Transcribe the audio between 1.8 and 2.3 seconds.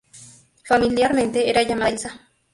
"Elsa".